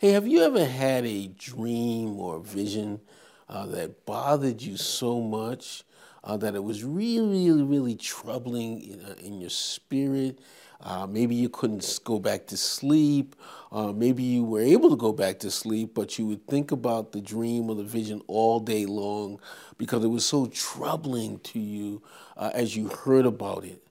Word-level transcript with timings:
Hey, 0.00 0.12
have 0.12 0.26
you 0.26 0.40
ever 0.42 0.64
had 0.64 1.04
a 1.04 1.26
dream 1.26 2.18
or 2.18 2.36
a 2.36 2.40
vision 2.40 3.02
uh, 3.50 3.66
that 3.66 4.06
bothered 4.06 4.62
you 4.62 4.78
so 4.78 5.20
much 5.20 5.84
uh, 6.24 6.38
that 6.38 6.54
it 6.54 6.64
was 6.64 6.82
really, 6.84 7.46
really, 7.50 7.62
really 7.62 7.96
troubling 7.96 8.80
in, 8.80 9.02
uh, 9.02 9.14
in 9.22 9.42
your 9.42 9.50
spirit? 9.50 10.38
Uh, 10.80 11.06
maybe 11.06 11.34
you 11.34 11.50
couldn't 11.50 12.00
go 12.02 12.18
back 12.18 12.46
to 12.46 12.56
sleep. 12.56 13.36
Uh, 13.70 13.92
maybe 13.92 14.22
you 14.22 14.42
were 14.42 14.62
able 14.62 14.88
to 14.88 14.96
go 14.96 15.12
back 15.12 15.38
to 15.40 15.50
sleep, 15.50 15.92
but 15.92 16.18
you 16.18 16.24
would 16.24 16.46
think 16.46 16.72
about 16.72 17.12
the 17.12 17.20
dream 17.20 17.68
or 17.68 17.74
the 17.74 17.84
vision 17.84 18.22
all 18.26 18.58
day 18.58 18.86
long 18.86 19.38
because 19.76 20.02
it 20.02 20.08
was 20.08 20.24
so 20.24 20.46
troubling 20.46 21.38
to 21.40 21.58
you 21.58 22.00
uh, 22.38 22.50
as 22.54 22.74
you 22.74 22.88
heard 22.88 23.26
about 23.26 23.66
it. 23.66 23.86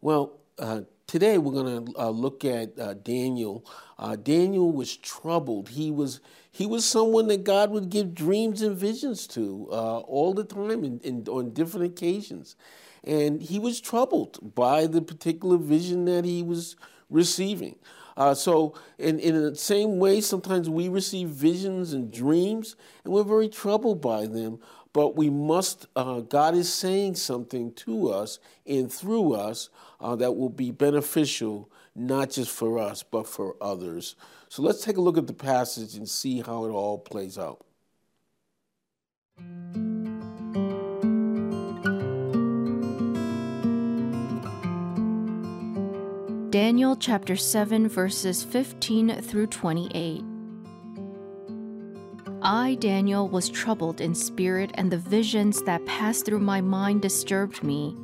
Well, 0.00 0.32
today 1.12 1.36
we're 1.36 1.52
going 1.52 1.84
to 1.84 2.00
uh, 2.00 2.08
look 2.08 2.42
at 2.42 2.78
uh, 2.78 2.94
Daniel. 2.94 3.66
Uh, 3.98 4.16
Daniel 4.16 4.72
was 4.72 4.96
troubled. 4.96 5.68
He 5.68 5.90
was 5.90 6.20
he 6.50 6.64
was 6.64 6.86
someone 6.86 7.26
that 7.28 7.44
God 7.44 7.70
would 7.70 7.90
give 7.90 8.14
dreams 8.14 8.62
and 8.62 8.74
visions 8.74 9.26
to 9.28 9.68
uh, 9.70 9.98
all 9.98 10.32
the 10.32 10.44
time 10.44 10.84
and, 10.84 11.04
and 11.04 11.28
on 11.28 11.52
different 11.52 11.84
occasions, 11.84 12.56
and 13.04 13.42
he 13.42 13.58
was 13.58 13.78
troubled 13.78 14.54
by 14.54 14.86
the 14.86 15.02
particular 15.02 15.58
vision 15.58 16.06
that 16.06 16.24
he 16.24 16.42
was 16.42 16.76
receiving. 17.10 17.76
Uh, 18.16 18.34
so, 18.34 18.74
in, 18.98 19.18
in 19.18 19.40
the 19.40 19.56
same 19.56 19.98
way, 19.98 20.20
sometimes 20.20 20.68
we 20.68 20.88
receive 20.88 21.28
visions 21.28 21.92
and 21.92 22.12
dreams, 22.12 22.76
and 23.04 23.12
we're 23.12 23.22
very 23.22 23.48
troubled 23.48 24.00
by 24.00 24.26
them. 24.26 24.58
But 24.92 25.16
we 25.16 25.30
must, 25.30 25.86
uh, 25.96 26.20
God 26.20 26.54
is 26.54 26.72
saying 26.72 27.14
something 27.14 27.72
to 27.74 28.10
us 28.10 28.38
and 28.66 28.92
through 28.92 29.32
us 29.32 29.70
uh, 30.00 30.16
that 30.16 30.36
will 30.36 30.50
be 30.50 30.70
beneficial, 30.70 31.70
not 31.94 32.30
just 32.30 32.50
for 32.50 32.78
us, 32.78 33.02
but 33.02 33.26
for 33.26 33.56
others. 33.60 34.16
So 34.48 34.62
let's 34.62 34.84
take 34.84 34.98
a 34.98 35.00
look 35.00 35.16
at 35.16 35.26
the 35.26 35.32
passage 35.32 35.94
and 35.94 36.08
see 36.08 36.40
how 36.40 36.66
it 36.66 36.70
all 36.70 36.98
plays 36.98 37.38
out. 37.38 37.64
Daniel 46.50 46.96
chapter 46.96 47.34
7, 47.34 47.88
verses 47.88 48.44
15 48.44 49.22
through 49.22 49.46
28. 49.46 50.31
I, 52.52 52.74
Daniel, 52.74 53.30
was 53.30 53.48
troubled 53.48 54.02
in 54.02 54.14
spirit, 54.14 54.72
and 54.74 54.92
the 54.92 54.98
visions 54.98 55.62
that 55.62 55.86
passed 55.86 56.26
through 56.26 56.40
my 56.40 56.60
mind 56.60 57.00
disturbed 57.00 57.62
me. 57.62 57.96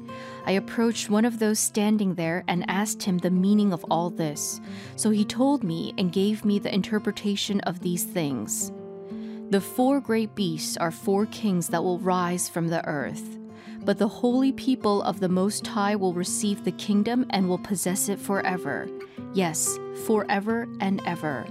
I 0.47 0.53
approached 0.53 1.11
one 1.11 1.27
of 1.27 1.39
those 1.39 1.59
standing 1.59 2.15
there 2.15 2.45
and 2.49 2.65
asked 2.67 3.03
him 3.03 3.19
the 3.19 3.31
meaning 3.31 3.75
of 3.75 3.85
all 3.91 4.09
this. 4.09 4.59
So 4.97 5.11
he 5.11 5.27
told 5.27 5.65
me 5.65 5.93
and 5.99 6.11
gave 6.11 6.47
me 6.47 6.59
the 6.59 6.75
interpretation 6.75 7.61
of 7.61 7.81
these 7.81 8.05
things. 8.05 8.73
The 9.51 9.61
four 9.61 10.01
great 10.01 10.35
beasts 10.35 10.79
are 10.79 10.91
four 10.91 11.27
kings 11.27 11.69
that 11.69 11.85
will 11.85 11.99
rise 11.99 12.49
from 12.49 12.69
the 12.69 12.83
earth. 12.87 13.39
But 13.81 13.99
the 13.99 14.09
holy 14.09 14.53
people 14.53 15.03
of 15.03 15.21
the 15.21 15.29
Most 15.29 15.67
High 15.67 15.95
will 15.95 16.15
receive 16.15 16.65
the 16.65 16.73
kingdom 16.73 17.27
and 17.29 17.51
will 17.51 17.59
possess 17.59 18.09
it 18.09 18.19
forever. 18.19 18.89
Yes, 19.35 19.79
forever 20.07 20.67
and 20.81 21.03
ever. 21.05 21.47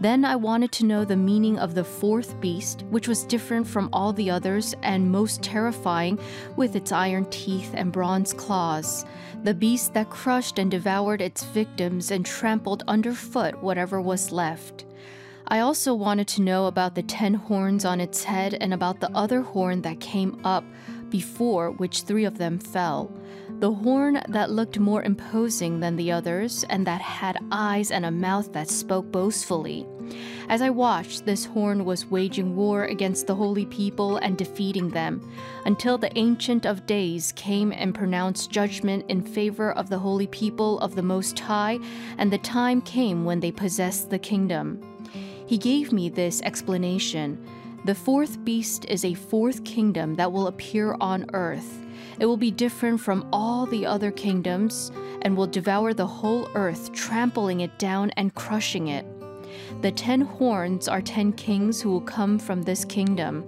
Then 0.00 0.26
I 0.26 0.36
wanted 0.36 0.72
to 0.72 0.84
know 0.84 1.04
the 1.04 1.16
meaning 1.16 1.58
of 1.58 1.74
the 1.74 1.84
fourth 1.84 2.38
beast, 2.40 2.84
which 2.90 3.08
was 3.08 3.24
different 3.24 3.66
from 3.66 3.88
all 3.92 4.12
the 4.12 4.30
others 4.30 4.74
and 4.82 5.10
most 5.10 5.42
terrifying 5.42 6.18
with 6.56 6.76
its 6.76 6.92
iron 6.92 7.24
teeth 7.30 7.70
and 7.74 7.92
bronze 7.92 8.34
claws. 8.34 9.06
The 9.44 9.54
beast 9.54 9.94
that 9.94 10.10
crushed 10.10 10.58
and 10.58 10.70
devoured 10.70 11.22
its 11.22 11.44
victims 11.44 12.10
and 12.10 12.26
trampled 12.26 12.82
underfoot 12.86 13.62
whatever 13.62 14.00
was 14.00 14.32
left. 14.32 14.84
I 15.48 15.60
also 15.60 15.94
wanted 15.94 16.26
to 16.28 16.42
know 16.42 16.66
about 16.66 16.94
the 16.94 17.02
ten 17.02 17.32
horns 17.32 17.84
on 17.84 18.00
its 18.00 18.24
head 18.24 18.54
and 18.60 18.74
about 18.74 19.00
the 19.00 19.10
other 19.12 19.40
horn 19.40 19.80
that 19.82 20.00
came 20.00 20.40
up 20.44 20.64
before 21.08 21.70
which 21.70 22.02
three 22.02 22.24
of 22.24 22.36
them 22.36 22.58
fell 22.58 23.12
the 23.58 23.72
horn 23.72 24.22
that 24.28 24.50
looked 24.50 24.78
more 24.78 25.02
imposing 25.02 25.80
than 25.80 25.96
the 25.96 26.12
others, 26.12 26.64
and 26.68 26.86
that 26.86 27.00
had 27.00 27.38
eyes 27.50 27.90
and 27.90 28.04
a 28.04 28.10
mouth 28.10 28.52
that 28.52 28.68
spoke 28.68 29.10
boastfully. 29.10 29.86
As 30.48 30.62
I 30.62 30.70
watched, 30.70 31.24
this 31.24 31.46
horn 31.46 31.84
was 31.84 32.10
waging 32.10 32.54
war 32.54 32.84
against 32.84 33.26
the 33.26 33.34
holy 33.34 33.66
people 33.66 34.18
and 34.18 34.36
defeating 34.36 34.90
them, 34.90 35.26
until 35.64 35.98
the 35.98 36.16
Ancient 36.16 36.66
of 36.66 36.86
Days 36.86 37.32
came 37.32 37.72
and 37.72 37.94
pronounced 37.94 38.50
judgment 38.50 39.04
in 39.08 39.22
favor 39.22 39.72
of 39.72 39.88
the 39.88 39.98
holy 39.98 40.26
people 40.28 40.78
of 40.80 40.94
the 40.94 41.02
Most 41.02 41.38
High, 41.38 41.80
and 42.18 42.32
the 42.32 42.38
time 42.38 42.80
came 42.82 43.24
when 43.24 43.40
they 43.40 43.50
possessed 43.50 44.10
the 44.10 44.18
kingdom. 44.18 44.80
He 45.46 45.58
gave 45.58 45.92
me 45.92 46.08
this 46.08 46.42
explanation. 46.42 47.44
The 47.86 47.94
fourth 47.94 48.44
beast 48.44 48.84
is 48.86 49.04
a 49.04 49.14
fourth 49.14 49.62
kingdom 49.62 50.16
that 50.16 50.32
will 50.32 50.48
appear 50.48 50.96
on 51.00 51.30
earth. 51.34 51.78
It 52.18 52.26
will 52.26 52.36
be 52.36 52.50
different 52.50 53.00
from 53.00 53.28
all 53.32 53.64
the 53.64 53.86
other 53.86 54.10
kingdoms 54.10 54.90
and 55.22 55.36
will 55.36 55.46
devour 55.46 55.94
the 55.94 56.04
whole 56.04 56.48
earth, 56.56 56.92
trampling 56.92 57.60
it 57.60 57.78
down 57.78 58.10
and 58.16 58.34
crushing 58.34 58.88
it. 58.88 59.06
The 59.82 59.92
ten 59.92 60.22
horns 60.22 60.88
are 60.88 61.00
ten 61.00 61.32
kings 61.32 61.80
who 61.80 61.90
will 61.92 62.00
come 62.00 62.40
from 62.40 62.60
this 62.60 62.84
kingdom. 62.84 63.46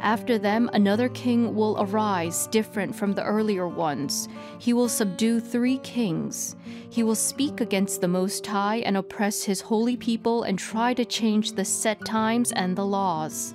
After 0.00 0.38
them, 0.38 0.70
another 0.72 1.08
king 1.08 1.56
will 1.56 1.76
arise, 1.80 2.46
different 2.46 2.94
from 2.94 3.12
the 3.12 3.24
earlier 3.24 3.66
ones. 3.66 4.28
He 4.60 4.72
will 4.72 4.88
subdue 4.88 5.40
three 5.40 5.78
kings. 5.78 6.54
He 6.90 7.02
will 7.02 7.16
speak 7.16 7.60
against 7.60 8.00
the 8.00 8.06
Most 8.06 8.46
High 8.46 8.76
and 8.76 8.96
oppress 8.96 9.42
his 9.42 9.60
holy 9.60 9.96
people 9.96 10.44
and 10.44 10.56
try 10.56 10.94
to 10.94 11.04
change 11.04 11.54
the 11.54 11.64
set 11.64 12.04
times 12.04 12.52
and 12.52 12.76
the 12.76 12.86
laws. 12.86 13.52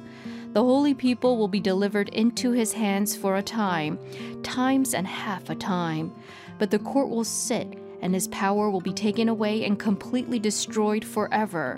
The 0.56 0.64
holy 0.64 0.94
people 0.94 1.36
will 1.36 1.50
be 1.50 1.60
delivered 1.60 2.08
into 2.14 2.52
his 2.52 2.72
hands 2.72 3.14
for 3.14 3.36
a 3.36 3.44
time, 3.44 4.00
times 4.42 4.94
and 4.94 5.06
half 5.06 5.50
a 5.50 5.56
time. 5.56 6.14
But 6.58 6.72
the 6.72 6.80
court 6.80 7.10
will 7.10 7.26
sit, 7.26 7.78
and 8.02 8.14
his 8.14 8.30
power 8.30 8.70
will 8.70 8.80
be 8.80 8.94
taken 8.94 9.28
away 9.28 9.66
and 9.66 9.78
completely 9.78 10.40
destroyed 10.40 11.04
forever. 11.04 11.78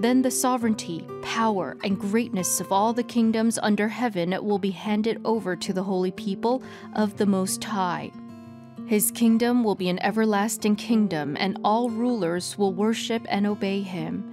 Then 0.00 0.20
the 0.20 0.30
sovereignty, 0.30 1.02
power, 1.22 1.78
and 1.82 1.98
greatness 1.98 2.60
of 2.60 2.70
all 2.70 2.92
the 2.92 3.02
kingdoms 3.02 3.58
under 3.62 3.88
heaven 3.88 4.36
will 4.44 4.58
be 4.58 4.72
handed 4.72 5.22
over 5.24 5.56
to 5.56 5.72
the 5.72 5.84
holy 5.84 6.10
people 6.10 6.62
of 6.92 7.16
the 7.16 7.24
Most 7.24 7.64
High. 7.64 8.12
His 8.84 9.10
kingdom 9.10 9.64
will 9.64 9.76
be 9.76 9.88
an 9.88 10.02
everlasting 10.02 10.76
kingdom, 10.76 11.38
and 11.40 11.58
all 11.64 11.88
rulers 11.88 12.58
will 12.58 12.74
worship 12.74 13.24
and 13.30 13.46
obey 13.46 13.80
him. 13.80 14.26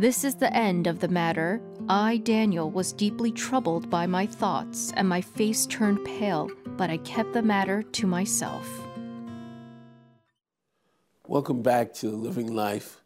This 0.00 0.24
is 0.24 0.34
the 0.34 0.52
end 0.52 0.88
of 0.88 0.98
the 0.98 1.08
matter. 1.08 1.60
I, 1.90 2.18
Daniel, 2.18 2.70
was 2.70 2.92
deeply 2.92 3.32
troubled 3.32 3.88
by 3.88 4.06
my 4.06 4.26
thoughts, 4.26 4.92
and 4.96 5.08
my 5.08 5.22
face 5.22 5.64
turned 5.64 6.04
pale, 6.04 6.50
but 6.76 6.90
I 6.90 6.98
kept 6.98 7.32
the 7.32 7.40
matter 7.40 7.82
to 7.82 8.06
myself. 8.06 8.68
Welcome 11.26 11.62
back 11.62 11.94
to 11.94 12.10
Living 12.10 12.54
Life. 12.54 13.00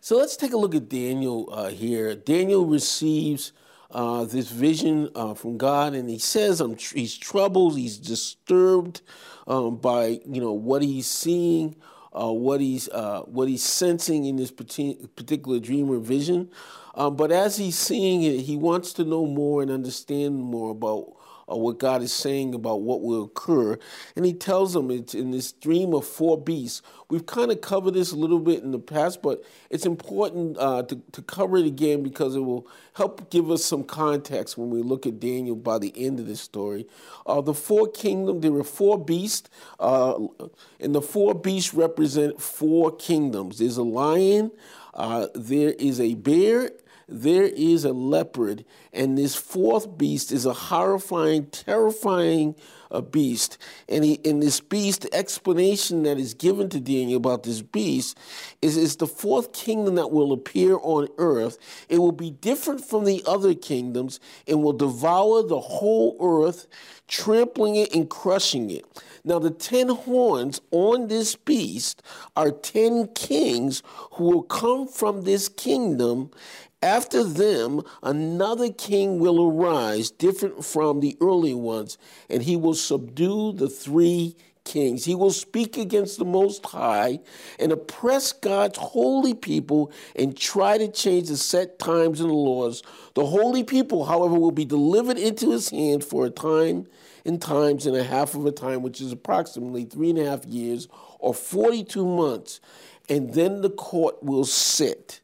So 0.00 0.16
let's 0.16 0.38
take 0.38 0.54
a 0.54 0.56
look 0.56 0.74
at 0.74 0.88
Daniel 0.88 1.50
uh, 1.52 1.68
here. 1.68 2.14
Daniel 2.14 2.64
receives 2.64 3.52
uh, 3.90 4.24
this 4.24 4.50
vision 4.50 5.10
uh, 5.14 5.34
from 5.34 5.58
God, 5.58 5.92
and 5.92 6.08
he 6.08 6.18
says 6.18 6.62
tr- 6.78 6.96
he's 6.96 7.14
troubled, 7.14 7.76
he's 7.76 7.98
disturbed 7.98 9.02
um, 9.46 9.76
by 9.76 10.20
you 10.26 10.40
know 10.40 10.52
what 10.52 10.80
he's 10.80 11.06
seeing 11.06 11.76
uh, 12.18 12.32
what 12.32 12.60
he's 12.60 12.88
uh, 12.88 13.20
what 13.22 13.48
he's 13.48 13.62
sensing 13.62 14.24
in 14.24 14.36
this 14.36 14.50
particular 14.50 15.60
dream 15.60 15.90
or 15.90 15.98
vision. 15.98 16.50
Um, 16.98 17.14
but 17.14 17.30
as 17.30 17.56
he's 17.56 17.78
seeing 17.78 18.24
it, 18.24 18.40
he 18.40 18.56
wants 18.56 18.92
to 18.94 19.04
know 19.04 19.24
more 19.24 19.62
and 19.62 19.70
understand 19.70 20.34
more 20.34 20.72
about 20.72 21.14
uh, 21.50 21.56
what 21.56 21.78
God 21.78 22.02
is 22.02 22.12
saying 22.12 22.54
about 22.54 22.82
what 22.82 23.02
will 23.02 23.22
occur. 23.22 23.78
And 24.16 24.26
he 24.26 24.32
tells 24.32 24.72
them 24.72 24.90
it's 24.90 25.14
in 25.14 25.30
this 25.30 25.52
dream 25.52 25.94
of 25.94 26.04
four 26.04 26.36
beasts. 26.36 26.82
We've 27.08 27.24
kind 27.24 27.50
of 27.52 27.60
covered 27.60 27.94
this 27.94 28.10
a 28.10 28.16
little 28.16 28.40
bit 28.40 28.64
in 28.64 28.72
the 28.72 28.80
past, 28.80 29.22
but 29.22 29.42
it's 29.70 29.86
important 29.86 30.58
uh, 30.58 30.82
to, 30.82 31.00
to 31.12 31.22
cover 31.22 31.56
it 31.56 31.66
again 31.66 32.02
because 32.02 32.34
it 32.34 32.40
will 32.40 32.66
help 32.94 33.30
give 33.30 33.48
us 33.50 33.64
some 33.64 33.84
context 33.84 34.58
when 34.58 34.68
we 34.68 34.82
look 34.82 35.06
at 35.06 35.20
Daniel 35.20 35.56
by 35.56 35.78
the 35.78 35.92
end 35.96 36.18
of 36.18 36.26
this 36.26 36.40
story. 36.40 36.84
Uh, 37.26 37.40
the 37.40 37.54
four 37.54 37.86
kingdoms, 37.86 38.42
there 38.42 38.52
were 38.52 38.64
four 38.64 39.02
beasts, 39.02 39.48
uh, 39.78 40.18
and 40.80 40.94
the 40.94 41.02
four 41.02 41.32
beasts 41.32 41.72
represent 41.72 42.42
four 42.42 42.94
kingdoms. 42.96 43.58
There's 43.58 43.76
a 43.76 43.84
lion, 43.84 44.50
uh, 44.94 45.28
there 45.34 45.70
is 45.78 46.00
a 46.00 46.14
bear, 46.14 46.72
there 47.08 47.44
is 47.44 47.84
a 47.84 47.92
leopard, 47.92 48.64
and 48.92 49.16
this 49.16 49.34
fourth 49.34 49.96
beast 49.96 50.30
is 50.30 50.44
a 50.44 50.52
horrifying, 50.52 51.46
terrifying 51.46 52.54
uh, 52.90 53.00
beast. 53.00 53.58
And 53.88 54.04
he, 54.04 54.14
in 54.14 54.40
this 54.40 54.60
beast, 54.60 55.02
the 55.02 55.14
explanation 55.14 56.02
that 56.02 56.18
is 56.18 56.34
given 56.34 56.68
to 56.70 56.80
Daniel 56.80 57.16
about 57.16 57.44
this 57.44 57.62
beast 57.62 58.18
is 58.60 58.76
it's 58.76 58.96
the 58.96 59.06
fourth 59.06 59.52
kingdom 59.52 59.94
that 59.94 60.10
will 60.10 60.32
appear 60.32 60.78
on 60.82 61.08
earth. 61.16 61.58
It 61.88 61.98
will 61.98 62.12
be 62.12 62.30
different 62.30 62.84
from 62.84 63.04
the 63.04 63.22
other 63.26 63.54
kingdoms 63.54 64.20
and 64.46 64.62
will 64.62 64.72
devour 64.74 65.42
the 65.42 65.60
whole 65.60 66.16
earth, 66.20 66.66
trampling 67.06 67.76
it 67.76 67.94
and 67.94 68.08
crushing 68.08 68.70
it. 68.70 68.84
Now, 69.24 69.38
the 69.38 69.50
ten 69.50 69.88
horns 69.88 70.60
on 70.70 71.08
this 71.08 71.36
beast 71.36 72.02
are 72.36 72.50
ten 72.50 73.08
kings 73.08 73.82
who 74.12 74.24
will 74.24 74.42
come 74.42 74.88
from 74.88 75.22
this 75.22 75.48
kingdom. 75.48 76.30
After 76.82 77.24
them, 77.24 77.82
another 78.04 78.70
king 78.70 79.18
will 79.18 79.44
arise, 79.44 80.12
different 80.12 80.64
from 80.64 81.00
the 81.00 81.16
early 81.20 81.54
ones, 81.54 81.98
and 82.30 82.42
he 82.42 82.56
will 82.56 82.74
subdue 82.74 83.52
the 83.52 83.68
three 83.68 84.36
kings. 84.62 85.04
He 85.04 85.16
will 85.16 85.32
speak 85.32 85.76
against 85.76 86.18
the 86.18 86.24
Most 86.24 86.64
High 86.66 87.18
and 87.58 87.72
oppress 87.72 88.32
God's 88.32 88.78
holy 88.78 89.34
people 89.34 89.90
and 90.14 90.36
try 90.36 90.78
to 90.78 90.86
change 90.86 91.28
the 91.28 91.36
set 91.36 91.80
times 91.80 92.20
and 92.20 92.30
the 92.30 92.34
laws. 92.34 92.84
The 93.14 93.26
holy 93.26 93.64
people, 93.64 94.04
however, 94.04 94.34
will 94.34 94.52
be 94.52 94.64
delivered 94.64 95.18
into 95.18 95.50
his 95.50 95.70
hand 95.70 96.04
for 96.04 96.26
a 96.26 96.30
time 96.30 96.86
and 97.24 97.42
times 97.42 97.86
and 97.86 97.96
a 97.96 98.04
half 98.04 98.36
of 98.36 98.46
a 98.46 98.52
time, 98.52 98.82
which 98.82 99.00
is 99.00 99.10
approximately 99.10 99.84
three 99.84 100.10
and 100.10 100.18
a 100.20 100.30
half 100.30 100.44
years 100.44 100.86
or 101.18 101.34
42 101.34 102.06
months. 102.06 102.60
And 103.08 103.34
then 103.34 103.62
the 103.62 103.70
court 103.70 104.22
will 104.22 104.44
sit 104.44 105.22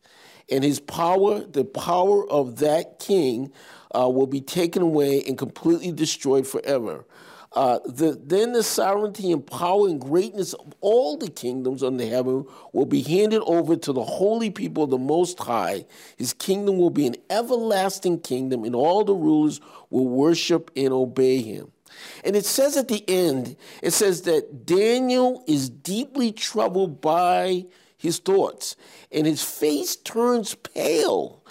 and 0.50 0.64
his 0.64 0.80
power, 0.80 1.40
the 1.40 1.64
power 1.64 2.28
of 2.30 2.58
that 2.58 2.98
king, 2.98 3.52
uh, 3.94 4.08
will 4.08 4.26
be 4.26 4.40
taken 4.40 4.82
away 4.82 5.22
and 5.26 5.38
completely 5.38 5.92
destroyed 5.92 6.46
forever. 6.46 7.04
Uh, 7.52 7.78
the, 7.86 8.20
then 8.24 8.52
the 8.52 8.64
sovereignty 8.64 9.30
and 9.30 9.46
power 9.46 9.86
and 9.86 10.00
greatness 10.00 10.54
of 10.54 10.74
all 10.80 11.16
the 11.16 11.30
kingdoms 11.30 11.84
under 11.84 12.04
heaven 12.04 12.44
will 12.72 12.84
be 12.84 13.00
handed 13.00 13.40
over 13.42 13.76
to 13.76 13.92
the 13.92 14.02
holy 14.02 14.50
people 14.50 14.82
of 14.82 14.90
the 14.90 14.98
Most 14.98 15.38
High. 15.38 15.86
His 16.16 16.32
kingdom 16.32 16.78
will 16.78 16.90
be 16.90 17.06
an 17.06 17.14
everlasting 17.30 18.20
kingdom, 18.20 18.64
and 18.64 18.74
all 18.74 19.04
the 19.04 19.14
rulers 19.14 19.60
will 19.90 20.08
worship 20.08 20.72
and 20.74 20.92
obey 20.92 21.42
him. 21.42 21.70
And 22.24 22.34
it 22.34 22.44
says 22.44 22.76
at 22.76 22.88
the 22.88 23.08
end, 23.08 23.56
it 23.80 23.92
says 23.92 24.22
that 24.22 24.66
Daniel 24.66 25.44
is 25.46 25.70
deeply 25.70 26.32
troubled 26.32 27.00
by 27.00 27.66
his 28.04 28.18
thoughts, 28.18 28.76
and 29.10 29.26
his 29.26 29.42
face 29.42 29.96
turns 29.96 30.54
pale, 30.54 31.42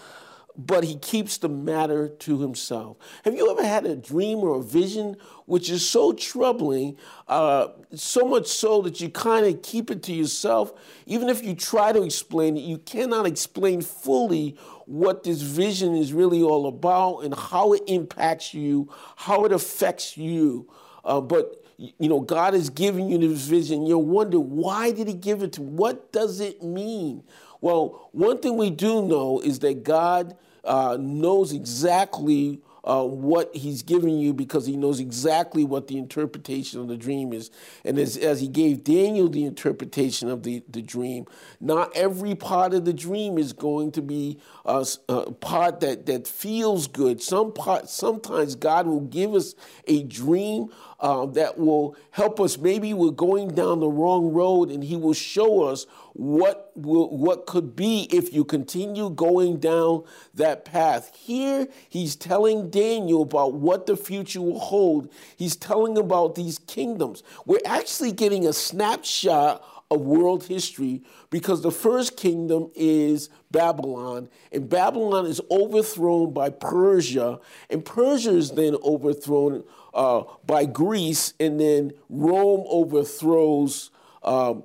but 0.55 0.83
he 0.83 0.95
keeps 0.97 1.39
the 1.39 1.49
matter 1.49 2.07
to 2.07 2.39
himself. 2.39 2.97
Have 3.25 3.33
you 3.33 3.49
ever 3.49 3.65
had 3.65 3.87
a 3.87 3.95
dream 3.95 4.37
or 4.37 4.59
a 4.59 4.63
vision 4.63 5.17
which 5.45 5.67
is 5.69 5.89
so 5.89 6.13
troubling, 6.13 6.95
uh, 7.27 7.69
so 7.95 8.27
much 8.27 8.47
so 8.47 8.83
that 8.83 9.01
you 9.01 9.09
kind 9.09 9.47
of 9.47 9.63
keep 9.63 9.89
it 9.89 10.03
to 10.03 10.13
yourself? 10.13 10.71
Even 11.07 11.27
if 11.27 11.43
you 11.43 11.55
try 11.55 11.91
to 11.91 12.03
explain 12.03 12.55
it, 12.55 12.61
you 12.61 12.77
cannot 12.77 13.25
explain 13.25 13.81
fully 13.81 14.55
what 14.85 15.23
this 15.23 15.41
vision 15.41 15.95
is 15.95 16.13
really 16.13 16.43
all 16.43 16.67
about 16.67 17.21
and 17.21 17.33
how 17.33 17.73
it 17.73 17.81
impacts 17.87 18.53
you, 18.53 18.93
how 19.15 19.45
it 19.45 19.51
affects 19.51 20.17
you. 20.17 20.71
Uh, 21.03 21.19
but 21.19 21.62
you 21.99 22.09
know, 22.09 22.19
God 22.19 22.53
has 22.53 22.69
given 22.69 23.09
you 23.09 23.17
this 23.17 23.45
vision. 23.47 23.85
You'll 23.85 24.05
wonder, 24.05 24.39
why 24.39 24.91
did 24.91 25.07
He 25.07 25.13
give 25.13 25.43
it 25.43 25.53
to? 25.53 25.61
What 25.61 26.11
does 26.11 26.39
it 26.39 26.63
mean? 26.63 27.23
Well, 27.61 28.09
one 28.11 28.39
thing 28.39 28.57
we 28.57 28.69
do 28.69 29.05
know 29.05 29.39
is 29.39 29.59
that 29.59 29.83
God 29.83 30.37
uh, 30.63 30.97
knows 30.99 31.53
exactly 31.53 32.61
uh, 32.83 33.03
what 33.03 33.55
he's 33.55 33.81
giving 33.81 34.19
you 34.19 34.33
because 34.33 34.65
he 34.65 34.75
knows 34.75 34.99
exactly 34.99 35.63
what 35.63 35.87
the 35.87 35.97
interpretation 35.97 36.81
of 36.81 36.89
the 36.89 36.97
dream 36.97 37.31
is. 37.31 37.49
And 37.85 37.97
as, 37.97 38.17
as 38.17 38.41
he 38.41 38.49
gave 38.49 38.83
Daniel 38.83 39.29
the 39.29 39.45
interpretation 39.45 40.29
of 40.29 40.43
the, 40.43 40.63
the 40.67 40.81
dream, 40.81 41.25
not 41.61 41.95
every 41.95 42.35
part 42.35 42.73
of 42.73 42.83
the 42.83 42.93
dream 42.93 43.37
is 43.37 43.53
going 43.53 43.93
to 43.93 44.01
be 44.01 44.37
a, 44.65 44.85
a 45.07 45.31
part 45.31 45.79
that, 45.79 46.05
that 46.07 46.27
feels 46.27 46.87
good. 46.87 47.21
Some 47.21 47.53
part, 47.53 47.89
sometimes 47.89 48.55
God 48.55 48.85
will 48.85 49.01
give 49.01 49.33
us 49.33 49.55
a 49.87 50.03
dream 50.03 50.67
uh, 51.03 51.25
that 51.25 51.59
will 51.59 51.97
help 52.11 52.39
us. 52.39 52.57
Maybe 52.57 52.93
we're 52.93 53.11
going 53.11 53.49
down 53.49 53.81
the 53.81 53.89
wrong 53.89 54.31
road, 54.31 54.71
and 54.71 54.81
He 54.81 54.95
will 54.95 55.13
show 55.13 55.63
us 55.63 55.85
what 56.13 56.71
will, 56.75 57.15
what 57.15 57.45
could 57.45 57.75
be 57.75 58.07
if 58.09 58.33
you 58.33 58.45
continue 58.45 59.09
going 59.09 59.57
down 59.57 60.05
that 60.33 60.63
path. 60.63 61.13
Here, 61.13 61.67
He's 61.89 62.15
telling 62.15 62.69
Daniel 62.69 63.23
about 63.23 63.53
what 63.53 63.85
the 63.85 63.97
future 63.97 64.41
will 64.41 64.59
hold. 64.59 65.11
He's 65.35 65.57
telling 65.57 65.97
about 65.97 66.35
these 66.35 66.57
kingdoms. 66.57 67.21
We're 67.45 67.59
actually 67.65 68.13
getting 68.13 68.47
a 68.47 68.53
snapshot 68.53 69.61
of 69.91 70.01
world 70.01 70.45
history 70.45 71.03
because 71.29 71.61
the 71.61 71.71
first 71.71 72.15
kingdom 72.15 72.71
is 72.75 73.29
Babylon, 73.51 74.29
and 74.53 74.69
Babylon 74.69 75.25
is 75.25 75.41
overthrown 75.51 76.33
by 76.33 76.49
Persia, 76.49 77.41
and 77.69 77.83
Persia 77.83 78.31
is 78.31 78.51
then 78.51 78.75
overthrown 78.83 79.65
uh, 79.93 80.23
by 80.45 80.65
Greece, 80.65 81.33
and 81.39 81.59
then 81.59 81.91
Rome 82.09 82.65
overthrows 82.67 83.91
uh, 84.23 84.55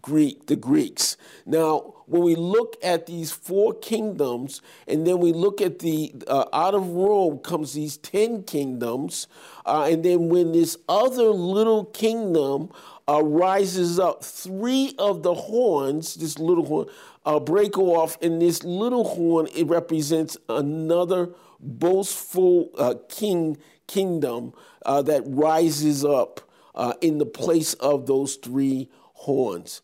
Greek, 0.00 0.46
the 0.46 0.56
Greeks. 0.56 1.16
Now, 1.44 1.94
when 2.06 2.22
we 2.22 2.36
look 2.36 2.76
at 2.82 3.06
these 3.06 3.32
four 3.32 3.74
kingdoms, 3.74 4.62
and 4.86 5.06
then 5.06 5.18
we 5.18 5.32
look 5.32 5.60
at 5.60 5.80
the 5.80 6.14
uh, 6.28 6.44
out 6.52 6.74
of 6.74 6.88
Rome 6.90 7.38
comes 7.40 7.74
these 7.74 7.96
ten 7.96 8.44
kingdoms, 8.44 9.26
uh, 9.64 9.88
and 9.90 10.04
then 10.04 10.28
when 10.28 10.52
this 10.52 10.76
other 10.88 11.30
little 11.30 11.84
kingdom 11.86 12.70
uh, 13.08 13.22
rises 13.22 13.98
up, 13.98 14.24
three 14.24 14.94
of 14.98 15.22
the 15.22 15.34
horns, 15.34 16.14
this 16.14 16.38
little 16.38 16.64
horn, 16.64 16.88
uh, 17.24 17.38
break 17.38 17.78
off, 17.78 18.20
and 18.20 18.40
this 18.42 18.64
little 18.64 19.04
horn 19.04 19.48
it 19.54 19.66
represents 19.66 20.36
another 20.48 21.30
boastful 21.60 22.70
uh, 22.78 22.94
king 23.08 23.56
kingdom 23.86 24.52
uh, 24.84 25.02
that 25.02 25.22
rises 25.26 26.04
up 26.04 26.40
uh, 26.74 26.92
in 27.00 27.18
the 27.18 27.26
place 27.26 27.74
of 27.74 28.06
those 28.06 28.34
three 28.36 28.88
horns. 29.14 29.82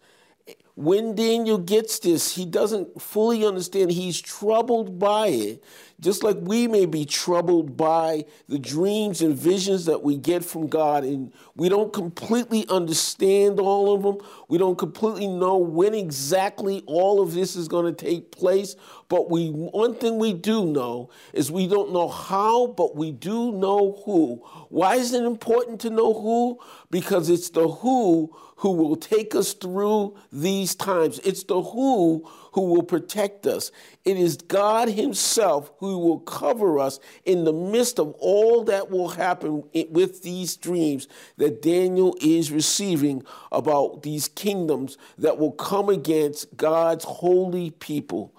When 0.75 1.15
Daniel 1.15 1.59
gets 1.59 1.99
this, 1.99 2.35
he 2.35 2.47
doesn't 2.47 3.01
fully 3.01 3.45
understand. 3.45 3.93
He's 3.93 4.21
troubled 4.21 4.99
by 4.99 5.29
it 5.29 5.63
just 6.03 6.25
like 6.25 6.37
we 6.41 6.67
may 6.67 6.85
be 6.85 7.05
troubled 7.05 7.77
by 7.77 8.25
the 8.49 8.59
dreams 8.59 9.23
and 9.23 9.37
visions 9.37 9.85
that 9.85 10.03
we 10.03 10.17
get 10.17 10.45
from 10.45 10.67
God, 10.67 11.05
and 11.05 11.33
we 11.55 11.69
don't 11.69 11.93
completely 11.93 12.67
understand 12.69 13.61
all 13.61 13.95
of 13.95 14.03
them. 14.03 14.19
We 14.49 14.59
don't 14.59 14.77
completely 14.77 15.29
know 15.29 15.57
when 15.59 15.95
exactly 15.95 16.83
all 16.87 17.23
of 17.23 17.35
this 17.35 17.55
is 17.55 17.69
going 17.69 17.95
to 17.95 18.05
take 18.05 18.33
place. 18.33 18.75
But 19.09 19.31
we 19.31 19.51
one 19.51 19.95
thing 19.95 20.19
we 20.19 20.33
do 20.33 20.67
know 20.67 21.11
is 21.33 21.53
we 21.53 21.69
don't 21.69 21.93
know 21.93 22.09
how, 22.09 22.67
but 22.67 22.97
we 22.97 23.13
do 23.13 23.53
know 23.53 24.03
who. 24.05 24.43
Why 24.71 24.97
is 24.97 25.13
it 25.13 25.23
important 25.23 25.81
to 25.83 25.91
know 25.91 26.13
who? 26.15 26.59
Because 26.93 27.31
it's 27.31 27.51
the 27.51 27.69
who 27.69 28.37
who 28.57 28.71
will 28.71 28.95
take 28.95 29.35
us 29.35 29.55
through 29.55 30.15
these 30.31 30.77
times. 30.77 31.19
It's 31.25 31.43
the 31.43 31.61
who 31.61 32.31
who 32.53 32.61
will 32.61 32.85
protect 32.85 33.45
us. 33.45 33.73
It 34.05 34.17
is 34.17 34.37
God 34.37 34.89
Himself 34.89 35.73
who 35.79 35.99
will 35.99 36.21
cover 36.21 36.79
us 36.79 37.01
in 37.25 37.43
the 37.43 37.53
midst 37.53 37.99
of 37.99 38.15
all 38.21 38.63
that 38.65 38.89
will 38.89 39.09
happen 39.09 39.65
with 39.91 40.23
these 40.23 40.57
dreams 40.57 41.09
that 41.39 41.61
Daniel 41.61 42.17
is 42.21 42.53
receiving 42.53 43.25
about 43.51 44.05
these 44.05 44.29
kingdoms 44.29 44.97
that 45.19 45.39
will 45.39 45.53
come 45.53 45.89
against 45.89 46.57
God's 46.57 47.05
holy 47.05 47.73
people. 47.73 48.33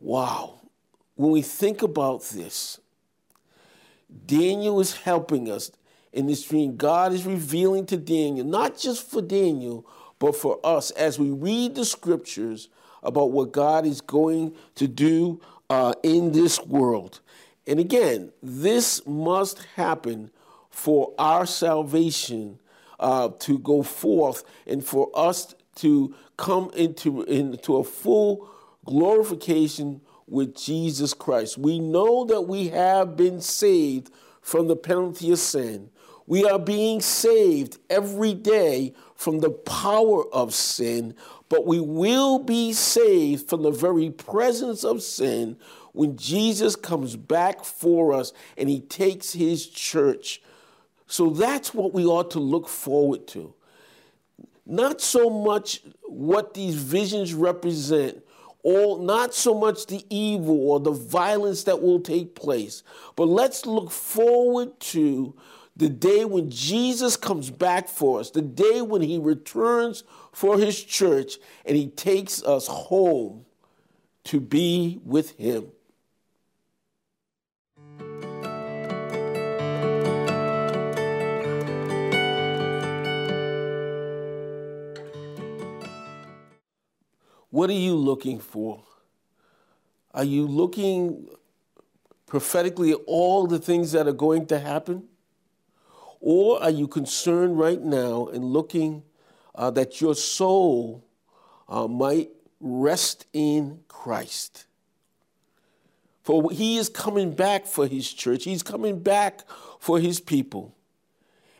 Wow. 0.00 0.60
When 1.16 1.32
we 1.32 1.42
think 1.42 1.82
about 1.82 2.22
this, 2.22 2.80
Daniel 4.24 4.80
is 4.80 4.96
helping 4.96 5.50
us 5.50 5.72
in 6.16 6.26
this 6.26 6.42
dream. 6.42 6.76
God 6.76 7.12
is 7.12 7.26
revealing 7.26 7.86
to 7.86 7.96
Daniel, 7.96 8.46
not 8.46 8.78
just 8.78 9.08
for 9.08 9.20
Daniel, 9.20 9.86
but 10.18 10.34
for 10.34 10.58
us 10.64 10.90
as 10.92 11.18
we 11.18 11.30
read 11.30 11.74
the 11.74 11.84
scriptures 11.84 12.68
about 13.02 13.32
what 13.32 13.52
God 13.52 13.86
is 13.86 14.00
going 14.00 14.54
to 14.76 14.88
do 14.88 15.40
uh, 15.68 15.92
in 16.02 16.32
this 16.32 16.58
world. 16.64 17.20
And 17.66 17.78
again, 17.78 18.32
this 18.42 19.06
must 19.06 19.62
happen 19.76 20.30
for 20.70 21.12
our 21.18 21.44
salvation 21.46 22.58
uh, 22.98 23.28
to 23.40 23.58
go 23.58 23.82
forth 23.82 24.42
and 24.66 24.84
for 24.84 25.10
us 25.14 25.54
to 25.76 26.14
come 26.38 26.70
into, 26.74 27.22
into 27.24 27.76
a 27.76 27.84
full 27.84 28.48
glorification 28.86 30.00
with 30.26 30.56
Jesus 30.56 31.12
Christ. 31.12 31.58
We 31.58 31.78
know 31.78 32.24
that 32.24 32.42
we 32.42 32.68
have 32.68 33.16
been 33.16 33.40
saved 33.40 34.10
from 34.40 34.68
the 34.68 34.76
penalty 34.76 35.30
of 35.32 35.38
sin. 35.38 35.90
We 36.26 36.44
are 36.44 36.58
being 36.58 37.00
saved 37.00 37.78
every 37.88 38.34
day 38.34 38.94
from 39.14 39.38
the 39.40 39.50
power 39.50 40.24
of 40.34 40.52
sin, 40.54 41.14
but 41.48 41.66
we 41.66 41.80
will 41.80 42.38
be 42.40 42.72
saved 42.72 43.48
from 43.48 43.62
the 43.62 43.70
very 43.70 44.10
presence 44.10 44.84
of 44.84 45.02
sin 45.02 45.56
when 45.92 46.16
Jesus 46.16 46.76
comes 46.76 47.16
back 47.16 47.64
for 47.64 48.12
us 48.12 48.32
and 48.56 48.68
he 48.68 48.80
takes 48.80 49.32
his 49.32 49.66
church. 49.66 50.42
So 51.06 51.30
that's 51.30 51.72
what 51.72 51.94
we 51.94 52.04
ought 52.04 52.32
to 52.32 52.40
look 52.40 52.68
forward 52.68 53.26
to. 53.28 53.54
Not 54.66 55.00
so 55.00 55.30
much 55.30 55.82
what 56.02 56.54
these 56.54 56.74
visions 56.74 57.32
represent, 57.32 58.22
or 58.64 58.98
not 58.98 59.32
so 59.32 59.54
much 59.54 59.86
the 59.86 60.04
evil 60.10 60.70
or 60.70 60.80
the 60.80 60.90
violence 60.90 61.62
that 61.64 61.80
will 61.80 62.00
take 62.00 62.34
place, 62.34 62.82
but 63.14 63.28
let's 63.28 63.64
look 63.64 63.92
forward 63.92 64.78
to 64.80 65.34
the 65.76 65.90
day 65.90 66.24
when 66.24 66.50
Jesus 66.50 67.16
comes 67.18 67.50
back 67.50 67.86
for 67.86 68.20
us, 68.20 68.30
the 68.30 68.40
day 68.40 68.80
when 68.80 69.02
he 69.02 69.18
returns 69.18 70.04
for 70.32 70.58
his 70.58 70.82
church 70.82 71.36
and 71.66 71.76
he 71.76 71.88
takes 71.88 72.42
us 72.42 72.66
home 72.66 73.44
to 74.24 74.40
be 74.40 75.00
with 75.04 75.32
him. 75.32 75.66
What 87.50 87.70
are 87.70 87.74
you 87.74 87.94
looking 87.94 88.38
for? 88.38 88.82
Are 90.12 90.24
you 90.24 90.46
looking 90.46 91.28
prophetically 92.26 92.92
at 92.92 92.98
all 93.06 93.46
the 93.46 93.58
things 93.58 93.92
that 93.92 94.06
are 94.08 94.12
going 94.12 94.46
to 94.46 94.58
happen? 94.58 95.04
Or 96.20 96.62
are 96.62 96.70
you 96.70 96.88
concerned 96.88 97.58
right 97.58 97.80
now 97.80 98.26
and 98.26 98.44
looking 98.44 99.02
uh, 99.54 99.70
that 99.72 100.00
your 100.00 100.14
soul 100.14 101.04
uh, 101.68 101.86
might 101.86 102.30
rest 102.60 103.26
in 103.32 103.80
Christ? 103.88 104.66
For 106.22 106.50
he 106.50 106.76
is 106.76 106.88
coming 106.88 107.34
back 107.34 107.66
for 107.66 107.86
his 107.86 108.12
church, 108.12 108.44
he's 108.44 108.62
coming 108.62 108.98
back 109.00 109.42
for 109.78 110.00
his 110.00 110.18
people. 110.18 110.74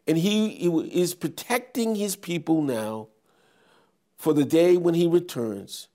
And 0.08 0.18
he 0.18 0.66
is 0.92 1.14
protecting 1.14 1.94
his 1.94 2.16
people 2.16 2.62
now 2.62 3.08
for 4.16 4.32
the 4.32 4.44
day 4.44 4.76
when 4.76 4.94
he 4.94 5.06
returns. 5.06 5.88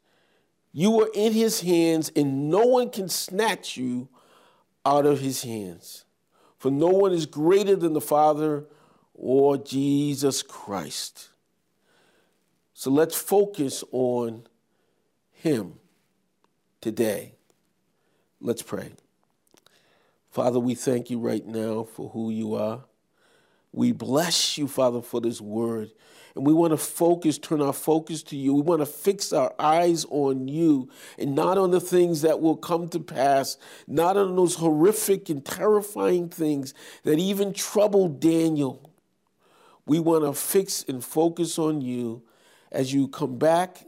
You 0.74 1.02
are 1.02 1.10
in 1.14 1.34
his 1.34 1.62
hands, 1.62 2.12
and 2.16 2.50
no 2.50 2.66
one 2.66 2.90
can 2.90 3.10
snatch 3.10 3.76
you 3.76 4.08
out 4.86 5.06
of 5.06 5.20
his 5.20 5.44
hands. 5.44 6.06
For 6.62 6.70
no 6.70 6.90
one 6.90 7.12
is 7.12 7.26
greater 7.26 7.76
than 7.76 7.94
the 7.94 8.00
Father 8.00 8.66
or 9.16 9.58
Jesus 9.58 10.44
Christ. 10.44 11.30
So 12.76 12.92
let's 12.92 13.16
focus 13.16 13.84
on 13.92 14.46
him 15.32 15.80
today. 16.80 17.34
Let's 18.40 18.62
pray. 18.62 18.92
Father, 20.30 20.60
we 20.60 20.76
thank 20.76 21.10
you 21.10 21.18
right 21.18 21.44
now 21.44 21.82
for 21.82 22.10
who 22.10 22.30
you 22.30 22.54
are. 22.54 22.84
We 23.72 23.92
bless 23.92 24.58
you, 24.58 24.68
Father, 24.68 25.02
for 25.02 25.22
this 25.22 25.40
word. 25.40 25.92
And 26.36 26.46
we 26.46 26.54
want 26.54 26.72
to 26.72 26.78
focus, 26.78 27.38
turn 27.38 27.62
our 27.62 27.74
focus 27.74 28.24
to 28.24 28.38
you. 28.38 28.54
We 28.54 28.62
want 28.62 28.82
to 28.82 28.86
fix 28.86 29.34
our 29.34 29.54
eyes 29.60 30.06
on 30.10 30.48
you 30.48 30.90
and 31.18 31.36
not 31.36 31.58
on 31.58 31.72
the 31.72 31.82
things 31.82 32.22
that 32.22 32.40
will 32.40 32.56
come 32.56 32.88
to 32.90 33.00
pass, 33.00 33.58
not 33.88 34.16
on 34.16 34.36
those 34.36 34.56
horrific 34.56 35.30
and 35.30 35.44
terrifying 35.44 36.30
things 36.30 36.74
that 37.04 37.20
even 37.20 37.54
troubled 37.54 38.22
Daniel. 38.22 38.90
We 39.86 40.00
want 40.00 40.24
to 40.24 40.34
fix 40.34 40.86
and 40.88 41.04
focus 41.04 41.60
on 41.60 41.82
you 41.82 42.24
as 42.72 42.94
you 42.94 43.10
come 43.10 43.38
back 43.38 43.86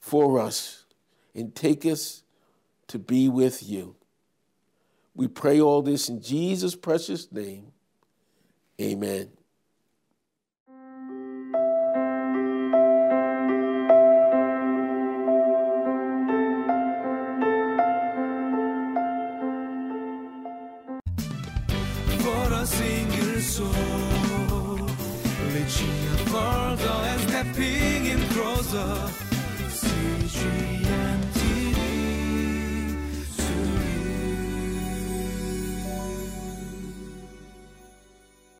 for 0.00 0.40
us 0.40 0.84
and 1.34 1.54
take 1.54 1.84
us 1.86 2.24
to 2.88 2.98
be 2.98 3.28
with 3.28 3.62
you. 3.62 3.94
We 5.14 5.28
pray 5.28 5.60
all 5.60 5.82
this 5.82 6.08
in 6.08 6.20
Jesus' 6.20 6.74
precious 6.74 7.30
name. 7.30 7.72
Amen. 8.80 9.28
Reaching 25.52 25.90
further 26.26 26.88
and 26.88 27.20
stepping 27.28 28.06
in 28.06 28.20
closer. 28.28 29.27